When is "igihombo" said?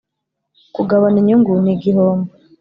1.75-2.29